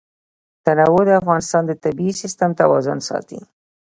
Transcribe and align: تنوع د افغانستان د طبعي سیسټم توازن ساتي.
تنوع 0.65 1.01
د 1.07 1.11
افغانستان 1.21 1.63
د 1.67 1.71
طبعي 1.83 2.11
سیسټم 2.21 2.49
توازن 2.61 2.99
ساتي. 3.09 3.39